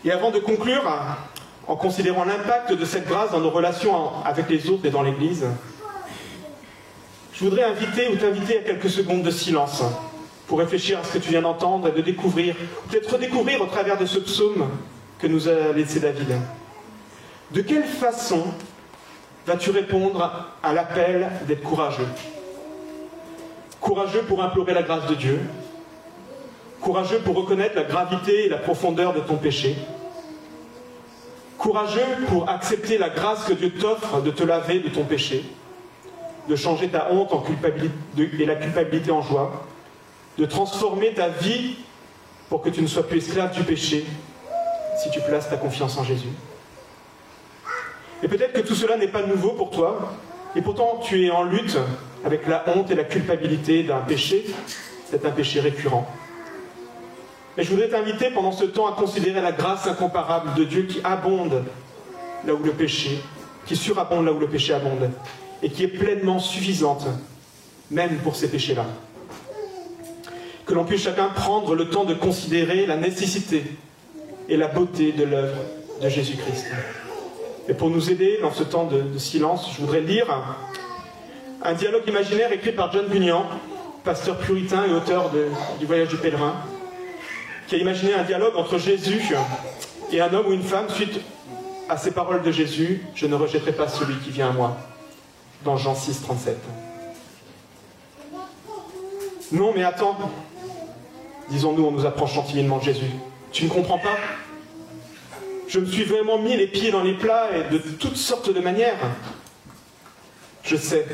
[0.05, 0.83] Et avant de conclure,
[1.67, 5.47] en considérant l'impact de cette grâce dans nos relations avec les autres et dans l'Église,
[7.35, 9.83] je voudrais inviter ou t'inviter à quelques secondes de silence
[10.47, 12.55] pour réfléchir à ce que tu viens d'entendre et de découvrir,
[12.89, 14.69] peut-être redécouvrir au travers de ce psaume
[15.19, 16.29] que nous a laissé David.
[17.51, 18.45] De quelle façon
[19.47, 22.07] vas-tu répondre à l'appel d'être courageux?
[23.81, 25.41] Courageux pour implorer la grâce de Dieu,
[26.81, 29.77] courageux pour reconnaître la gravité et la profondeur de ton péché,
[31.59, 35.45] courageux pour accepter la grâce que Dieu t'offre de te laver de ton péché,
[36.49, 37.95] de changer ta honte en culpabilité
[38.39, 39.67] et la culpabilité en joie,
[40.39, 41.77] de transformer ta vie
[42.49, 44.05] pour que tu ne sois plus esclave du péché
[45.03, 46.29] si tu places ta confiance en Jésus.
[48.23, 50.13] Et peut-être que tout cela n'est pas nouveau pour toi,
[50.57, 51.79] et pourtant tu es en lutte
[52.25, 54.47] avec la honte et la culpabilité d'un péché,
[55.11, 56.07] c'est un péché récurrent.
[57.57, 61.01] Mais je voudrais t'inviter pendant ce temps à considérer la grâce incomparable de Dieu qui
[61.05, 61.65] abonde
[62.47, 63.21] là où le péché,
[63.67, 65.11] qui surabonde là où le péché abonde,
[65.65, 67.07] et qui est pleinement suffisante,
[67.91, 68.85] même pour ces péchés-là.
[70.67, 73.65] Que l'on puisse chacun prendre le temps de considérer la nécessité
[74.51, 75.57] et la beauté de l'œuvre
[76.03, 76.67] de Jésus-Christ.
[77.67, 80.27] Et pour nous aider dans ce temps de, silence, je voudrais lire
[81.63, 83.47] un, dialogue imaginaire écrit par John Bunyan,
[84.05, 85.31] pasteur puritain et auteur
[85.81, 86.57] du Voyage du pèlerin,
[87.69, 89.35] qui a imaginé un dialogue entre Jésus
[90.13, 91.21] et un homme ou une femme suite
[91.89, 94.77] à ces paroles de Jésus, je ne rejetterai pas celui qui vient à moi,
[95.65, 96.57] dans Jean 6, 37.
[99.53, 100.17] Non, mais attends,
[101.51, 103.11] disons-nous en nous approchant timidement de Jésus.
[103.53, 104.17] Tu ne comprends pas?
[105.69, 108.61] Je me suis vraiment mis les pieds dans les plats et de toutes sortes de
[108.61, 108.99] manières.
[110.63, 111.07] Je sais,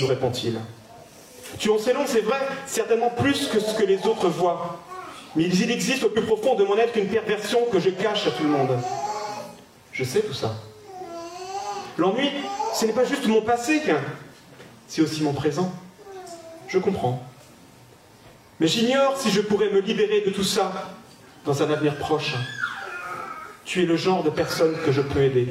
[0.00, 0.58] nous répond-il.
[1.58, 4.78] Tu en sais long, c'est vrai, certainement plus que ce que les autres voient.
[5.34, 8.30] Mais il existe au plus profond de mon être une perversion que je cache à
[8.30, 8.78] tout le monde.
[9.92, 10.54] Je sais tout ça.
[11.96, 12.30] L'ennui,
[12.76, 13.80] ce n'est pas juste mon passé,
[14.86, 15.72] c'est aussi mon présent.
[16.68, 17.26] Je comprends.
[18.60, 20.90] Mais j'ignore si je pourrais me libérer de tout ça
[21.46, 22.34] dans un avenir proche.
[23.64, 25.48] Tu es le genre de personne que je peux aider.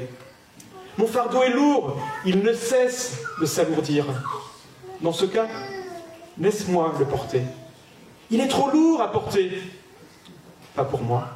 [1.00, 4.06] Mon fardeau est lourd, il ne cesse de s'alourdir.
[5.02, 5.48] Dans ce cas,
[6.40, 7.42] laisse-moi le porter.
[8.30, 9.52] Il est trop lourd à porter.
[10.76, 11.28] Pas pour moi.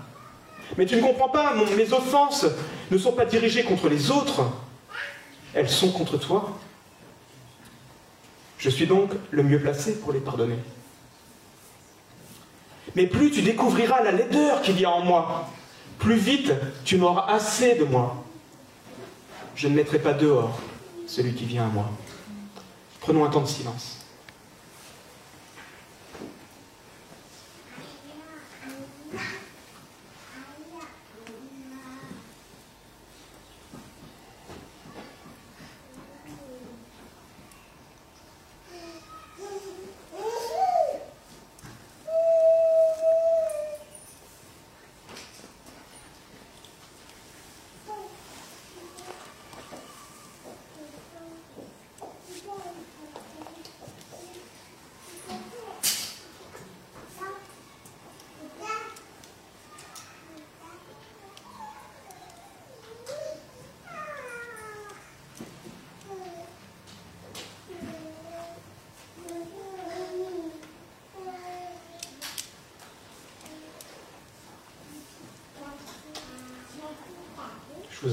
[0.78, 2.46] Mais tu ne comprends pas, mes offenses
[2.92, 4.44] ne sont pas dirigées contre les autres,
[5.54, 6.58] elles sont contre toi.
[8.58, 10.60] Je suis donc le mieux placé pour les pardonner.
[12.96, 15.50] Mais plus tu découvriras la laideur qu'il y a en moi,
[15.98, 16.52] plus vite
[16.84, 18.24] tu n'auras assez de moi.
[19.56, 20.60] Je ne mettrai pas dehors
[21.08, 21.90] celui qui vient à moi.
[23.02, 24.06] Prenons un temps de silence.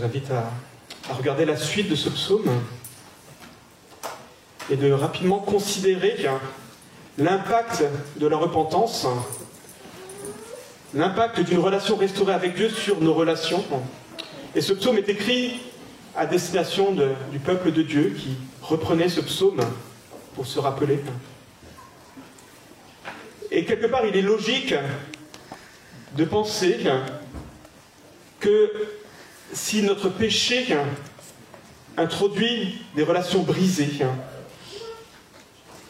[0.06, 0.52] Invite à,
[1.12, 2.48] regarder la suite de ce psaume
[4.70, 6.16] et de rapidement considérer
[7.18, 7.84] l'impact
[8.16, 9.06] de la repentance,
[10.94, 13.64] l'impact d'une relation restaurée avec Dieu sur nos relations.
[14.54, 15.60] Et ce psaume est écrit
[16.16, 16.92] à destination
[17.32, 19.60] du peuple de Dieu qui reprenait ce psaume
[20.36, 21.00] pour se rappeler.
[23.50, 24.74] Et quelque part, il est logique
[26.16, 26.78] de penser
[28.38, 28.70] que
[29.52, 30.66] si notre péché
[31.96, 33.90] introduit des relations brisées,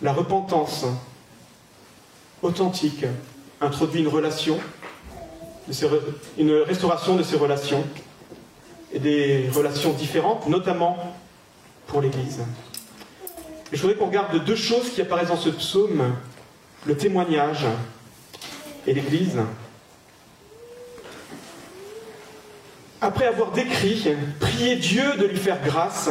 [0.02, 0.84] la repentance
[2.42, 3.04] authentique
[3.60, 4.58] introduit une relation,
[6.38, 7.84] une restauration de ces relations
[8.92, 10.96] et des relations différentes, notamment
[11.86, 12.40] pour l'Église.
[13.72, 16.14] Je voudrais qu'on regarde deux choses qui apparaissent dans ce psaume,
[16.84, 17.66] le témoignage
[18.86, 19.38] et l'Église.
[23.00, 24.09] Après avoir décrit,
[24.40, 26.09] prié Dieu de lui faire grâce,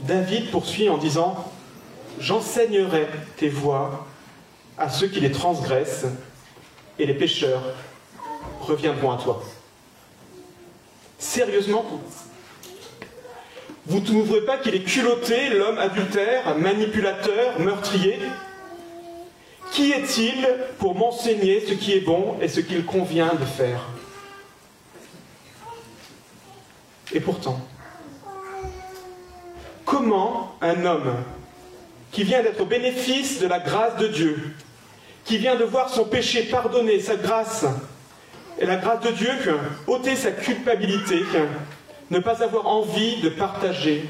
[0.00, 1.52] David poursuit en disant
[2.18, 4.06] J'enseignerai tes voies
[4.78, 6.06] à ceux qui les transgressent,
[6.98, 7.62] et les pécheurs
[8.60, 9.42] reviendront à toi.
[11.18, 11.84] Sérieusement
[13.86, 18.18] Vous ne trouverez pas qu'il est culotté, l'homme adultère, manipulateur, meurtrier?
[19.72, 23.90] Qui est-il pour m'enseigner ce qui est bon et ce qu'il convient de faire?
[27.12, 27.60] Et pourtant,
[29.84, 31.14] comment un homme
[32.10, 34.54] qui vient d'être au bénéfice de la grâce de Dieu,
[35.24, 37.64] qui vient de voir son péché pardonné, sa grâce,
[38.58, 39.30] et la grâce de Dieu,
[39.86, 41.22] ôter sa culpabilité,
[42.10, 44.08] ne pas avoir envie de partager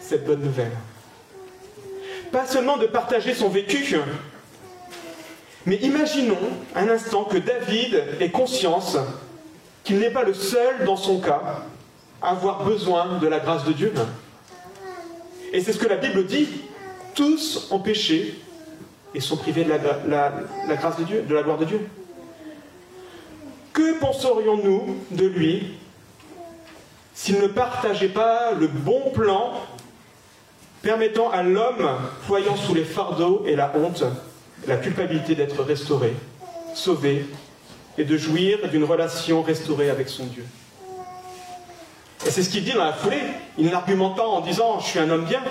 [0.00, 0.76] cette bonne nouvelle.
[2.32, 3.96] Pas seulement de partager son vécu,
[5.64, 6.36] mais imaginons
[6.74, 8.96] un instant que David ait conscience
[9.84, 11.62] qu'il n'est pas le seul dans son cas
[12.22, 13.92] avoir besoin de la grâce de Dieu.
[15.52, 16.48] Et c'est ce que la Bible dit.
[17.14, 18.38] Tous ont péché
[19.14, 21.80] et sont privés de la, grâce de Dieu, de la gloire de Dieu.
[23.72, 25.74] Que penserions-nous de lui
[27.14, 29.54] s'il ne partageait pas le bon plan
[30.82, 31.88] permettant à l'homme,
[32.28, 34.04] voyant sous les fardeaux et la honte,
[34.68, 36.14] la culpabilité d'être restauré,
[36.74, 37.26] sauvé
[37.96, 40.44] et de jouir d'une relation restaurée avec son Dieu?
[42.26, 43.22] Et c'est ce qu'il dit dans la foulée.
[43.56, 45.42] Il n'argumente pas en disant je suis un homme bien.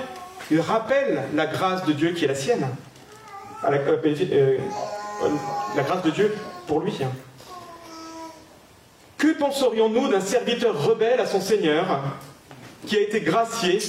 [0.51, 2.67] Il rappelle la grâce de Dieu qui est la sienne.
[3.63, 4.58] La, euh, euh,
[5.75, 6.36] la grâce de Dieu
[6.67, 6.93] pour lui.
[9.17, 12.01] Que penserions-nous d'un serviteur rebelle à son Seigneur
[12.86, 13.80] qui a été gracié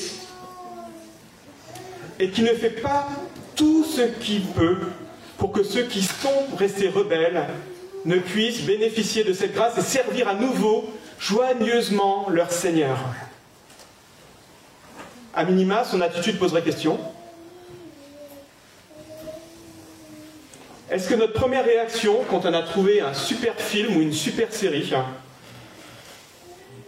[2.19, 3.07] et qui ne fait pas
[3.55, 4.79] tout ce qu'il peut
[5.37, 7.47] pour que ceux qui sont restés rebelles
[8.05, 12.99] ne puissent bénéficier de cette grâce et servir à nouveau joigneusement leur Seigneur.
[15.35, 16.99] A minima, son attitude poserait question.
[20.91, 24.53] Est-ce que notre première réaction quand on a trouvé un super film ou une super
[24.53, 24.91] série,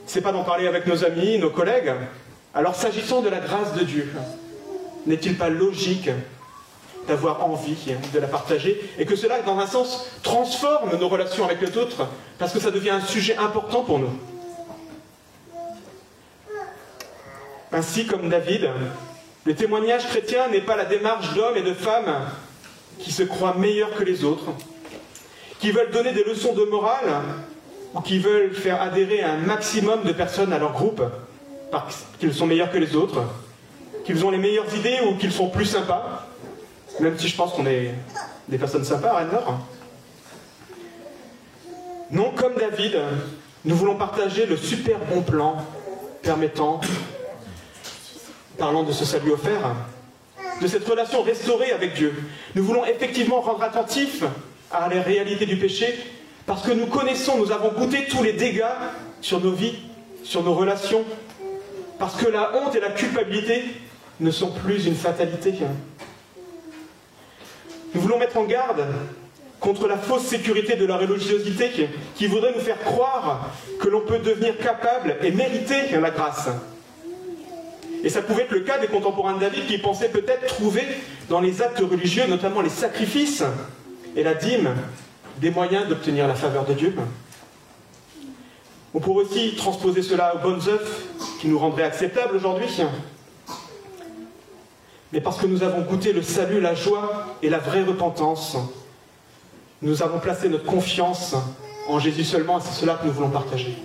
[0.07, 1.93] c'est pas d'en parler avec nos amis, nos collègues?
[2.55, 4.11] Alors s'agissant de la grâce de Dieu,
[5.07, 6.09] n'est-il pas logique
[7.11, 7.77] d'avoir envie
[8.15, 12.07] de la partager et que cela, dans un sens, transforme nos relations avec les autres
[12.39, 14.13] parce que ça devient un sujet important pour nous.
[17.73, 18.71] Ainsi comme David,
[19.45, 22.15] le témoignage chrétien n'est pas la démarche d'hommes et de femmes
[23.01, 24.53] qui se croient meilleurs que les autres,
[25.59, 27.11] qui veulent donner des leçons de morale
[27.93, 31.03] ou qui veulent faire adhérer un maximum de personnes à leur groupe
[31.73, 33.23] parce qu'ils sont meilleurs que les autres,
[34.05, 36.30] qu'ils ont les meilleures idées ou qu'ils sont plus sympas,
[36.99, 37.95] même si je pense qu'on est
[38.49, 39.29] des personnes sympas à Rennes
[42.11, 42.99] Non, comme David,
[43.65, 45.65] nous voulons partager le super bon plan
[46.23, 46.81] permettant,
[48.59, 49.75] parlant de ce salut offert,
[50.61, 52.15] de cette relation restaurée avec Dieu.
[52.55, 54.25] Nous voulons effectivement rendre attentifs
[54.71, 55.99] à la réalité du péché
[56.47, 58.65] parce que nous connaissons, nous avons goûté tous les dégâts
[59.21, 59.79] sur nos vies,
[60.25, 61.05] sur nos relations,
[61.99, 63.63] parce que la honte et la culpabilité
[64.21, 65.55] ne sont plus une fatalité.
[67.95, 68.85] Nous voulons mettre en garde
[69.59, 71.71] contre la fausse sécurité de la religiosité
[72.15, 76.49] qui, voudrait nous faire croire que l'on peut devenir capable et mériter la grâce.
[78.03, 80.83] Et ça pouvait être le cas des contemporains de David qui pensaient peut-être trouver
[81.29, 83.45] dans les actes religieux, notamment les sacrifices
[84.17, 84.75] et la dîme,
[85.39, 86.95] des moyens d'obtenir la faveur de Dieu.
[88.95, 90.91] On pourrait aussi transposer cela aux bonnes œuvres
[91.41, 92.67] qui nous rendraient acceptables aujourd'hui.
[95.13, 98.57] Mais parce que nous avons goûté le salut, la joie et la vraie repentance,
[99.83, 101.35] nous avons placé notre confiance
[101.89, 103.77] en Jésus seulement et c'est cela que nous voulons partager.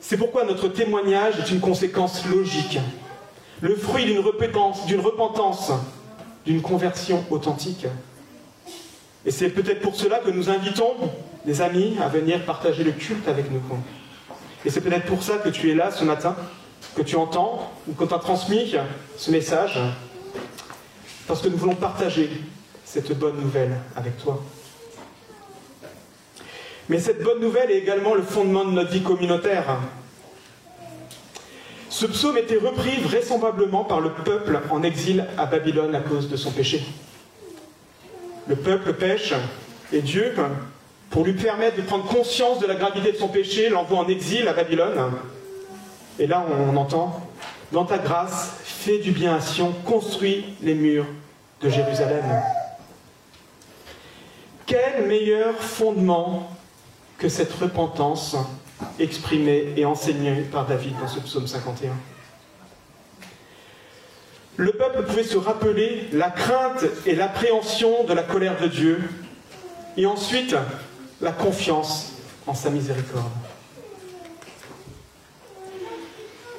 [0.00, 2.78] C'est pourquoi notre témoignage est une conséquence logique,
[3.60, 5.72] le fruit d'une repentance,
[6.46, 7.86] d'une conversion authentique.
[9.24, 10.94] Et c'est peut-être pour cela que nous invitons
[11.44, 13.60] des amis à venir partager le culte avec nous.
[14.64, 16.36] Et c'est peut-être pour ça que tu es là ce matin,
[16.94, 18.74] que tu entends ou qu'on t'a transmis
[19.16, 19.78] ce message,
[21.26, 22.30] parce que nous voulons partager
[22.84, 24.42] cette bonne nouvelle avec toi.
[26.88, 29.78] Mais cette bonne nouvelle est également le fondement de notre vie communautaire.
[31.88, 36.36] Ce psaume était repris vraisemblablement par le peuple en exil à Babylone à cause de
[36.36, 36.82] son péché.
[38.48, 39.34] Le peuple pêche
[39.92, 40.34] et Dieu,
[41.10, 44.48] pour lui permettre de prendre conscience de la gravité de son péché, l'envoie en exil
[44.48, 45.12] à Babylone.
[46.18, 47.20] Et là, on entend
[47.72, 51.06] Dans ta grâce, fais du bien à Sion, construis les murs
[51.62, 52.24] de Jérusalem.
[54.66, 56.50] Quel meilleur fondement
[57.18, 58.36] que cette repentance
[58.98, 61.92] exprimée et enseignée par David dans ce psaume 51
[64.56, 69.00] Le peuple pouvait se rappeler la crainte et l'appréhension de la colère de Dieu
[69.96, 70.56] et ensuite
[71.20, 72.12] la confiance
[72.46, 73.30] en sa miséricorde.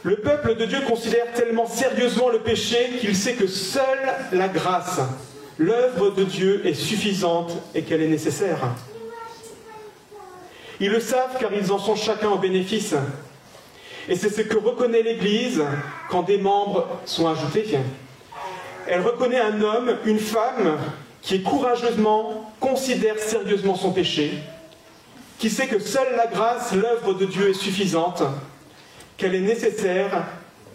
[0.04, 3.84] Le peuple de Dieu considère tellement sérieusement le péché qu'il sait que seule
[4.34, 5.00] la grâce
[5.58, 8.60] l'œuvre de Dieu est suffisante et qu'elle est nécessaire.
[10.80, 12.96] Ils le savent car ils en sont chacun au bénéfice.
[14.10, 15.64] Et c'est ce que reconnaît l'Église
[16.10, 17.80] quand des membres sont ajoutés.
[18.88, 20.78] Elle reconnaît un homme, une femme
[21.22, 24.34] qui courageusement considère sérieusement son péché,
[25.40, 28.24] qui sait que seule la grâce, l'œuvre de Dieu est suffisante,
[29.18, 30.26] qu'elle est nécessaire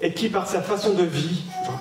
[0.00, 1.80] et qui, par sa façon de vivre,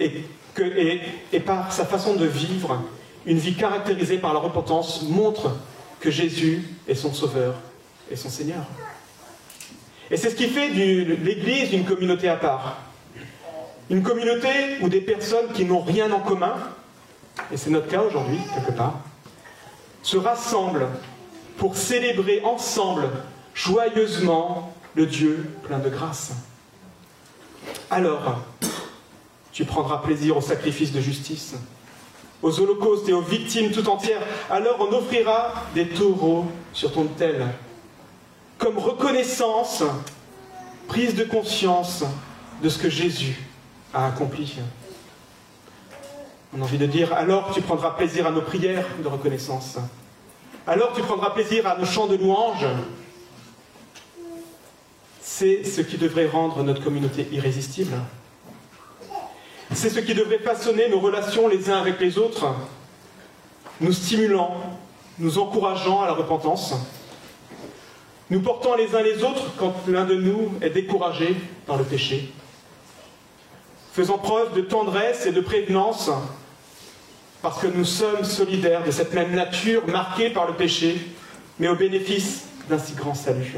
[0.00, 2.82] et, par sa façon de vivre,
[3.26, 5.56] une vie caractérisée par la repentance montre
[6.00, 7.54] que Jésus est son Sauveur
[8.10, 8.64] et son Seigneur.
[10.10, 12.78] Et c'est ce qui fait de l'Église une communauté à part.
[13.90, 14.48] Une communauté
[14.80, 16.54] où des personnes qui n'ont rien en commun,
[17.52, 19.00] et c'est notre cas aujourd'hui, quelque part,
[20.02, 20.88] se rassemblent
[21.58, 23.10] pour célébrer ensemble,
[23.54, 26.32] joyeusement, le Dieu plein de grâce.
[27.90, 28.40] Alors,
[29.52, 31.54] tu prendras plaisir au sacrifice de justice,
[32.42, 34.22] aux holocaustes et aux victimes tout entières.
[34.48, 37.46] Alors on offrira des taureaux sur ton tel,
[38.58, 39.82] comme reconnaissance,
[40.86, 42.04] prise de conscience
[42.62, 43.38] de ce que Jésus
[43.92, 44.56] a accompli.
[46.56, 49.78] On a envie de dire, alors tu prendras plaisir à nos prières de reconnaissance.
[50.66, 52.66] Alors tu prendras plaisir à nos chants de louange.
[55.32, 57.96] C'est ce qui devrait rendre notre communauté irrésistible.
[59.72, 62.52] C'est ce qui devrait façonner nos relations les uns avec les autres,
[63.80, 64.56] nous stimulant,
[65.18, 66.74] nous encourageant à la repentance,
[68.28, 72.32] nous portant les uns les autres quand l'un de nous est découragé dans le péché,
[73.92, 76.10] faisant preuve de tendresse et de prévenance
[77.40, 81.00] parce que nous sommes solidaires de cette même nature marquée par le péché,
[81.58, 83.54] mais au bénéfice d'un si grand salut.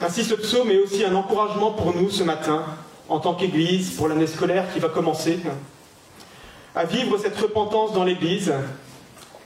[0.00, 2.64] Ainsi, ce psaume est aussi un encouragement pour nous ce matin
[3.08, 5.38] en tant qu'Église pour l'année scolaire qui va commencer,
[6.74, 8.52] à vivre cette repentance dans l'Église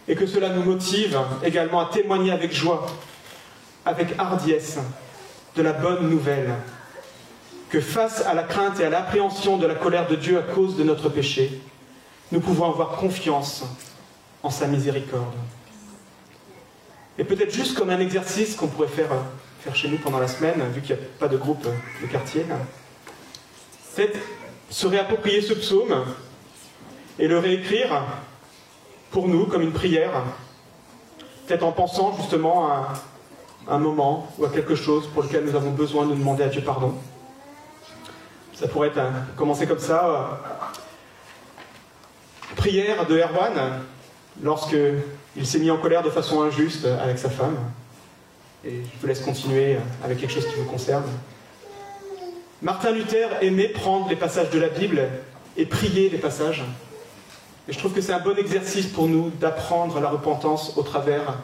[0.08, 2.86] et que cela nous motive également à témoigner avec joie,
[3.84, 4.78] avec hardiesse
[5.56, 6.54] de la bonne nouvelle,
[7.68, 10.76] que face à la crainte et à l'appréhension de la colère de Dieu à cause
[10.76, 11.60] de notre péché,
[12.32, 13.62] nous pouvons avoir confiance
[14.42, 15.34] en sa miséricorde.
[17.18, 19.10] Et peut-être juste comme un exercice qu'on pourrait faire,
[19.60, 21.66] faire chez nous pendant la semaine, vu qu'il n'y a pas de groupe
[22.02, 22.46] de quartier,
[23.94, 24.12] c'est
[24.70, 26.04] se réapproprier ce psaume
[27.18, 28.02] et le réécrire
[29.10, 30.22] pour nous comme une prière
[31.50, 32.94] peut-être en pensant justement à
[33.66, 36.62] un moment ou à quelque chose pour lequel nous avons besoin de demander à Dieu
[36.62, 36.94] pardon.
[38.54, 39.00] Ça pourrait être
[39.36, 40.06] commencer comme ça.
[40.06, 40.22] Euh,
[42.54, 43.80] prière de Erwan
[44.40, 44.76] lorsque
[45.34, 47.56] il s'est mis en colère de façon injuste avec sa femme.
[48.64, 51.04] Et je vous laisse continuer avec quelque chose qui vous concerne.
[52.62, 55.08] Martin Luther aimait prendre les passages de la Bible
[55.56, 56.62] et prier les passages.
[57.68, 61.38] Et je trouve que c'est un bon exercice pour nous d'apprendre la repentance au travers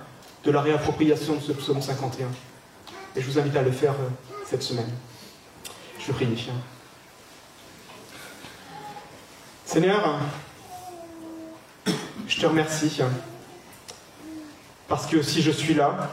[0.44, 2.26] de la réappropriation de ce psaume 51.
[3.16, 4.08] Et je vous invite à le faire euh,
[4.44, 4.90] cette semaine.
[5.98, 6.28] Je prie.
[9.64, 10.20] Seigneur,
[12.28, 13.00] je te remercie
[14.86, 16.10] parce que si je suis là,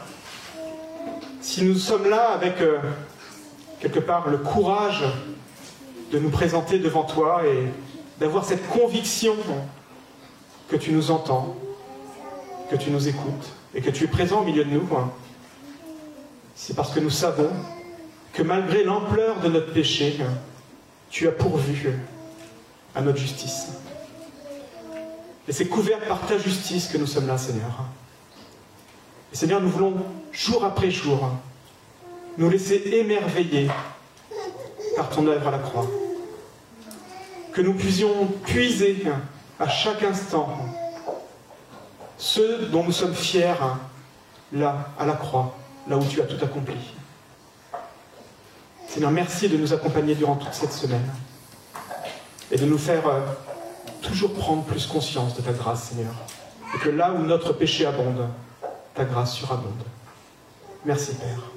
[1.44, 2.78] si nous sommes là avec euh,
[3.78, 5.04] quelque part le courage
[6.10, 7.68] de nous présenter devant toi et
[8.18, 9.36] d'avoir cette conviction
[10.70, 11.54] que tu nous entends,
[12.70, 14.88] que tu nous écoutes et que tu es présent au milieu de nous,
[16.54, 17.50] c'est parce que nous savons
[18.32, 20.16] que malgré l'ampleur de notre péché,
[21.10, 21.92] tu as pourvu
[22.94, 23.68] à notre justice.
[25.46, 27.84] Et c'est couvert par ta justice que nous sommes là, Seigneur.
[29.30, 29.94] Et Seigneur, nous voulons,
[30.34, 31.30] jour après jour,
[32.36, 33.70] nous laisser émerveiller
[34.96, 35.86] par ton œuvre à la croix.
[37.52, 39.04] Que nous puissions puiser
[39.60, 40.58] à chaque instant
[42.18, 43.54] ceux dont nous sommes fiers
[44.52, 45.54] là, à la croix,
[45.88, 46.76] là où tu as tout accompli.
[48.88, 51.08] Seigneur, merci de nous accompagner durant toute cette semaine
[52.50, 53.20] et de nous faire euh,
[54.02, 56.14] toujours prendre plus conscience de ta grâce, Seigneur.
[56.74, 58.28] Et que là où notre péché abonde,
[58.94, 59.82] ta grâce surabonde.
[60.84, 61.53] Merci, Père.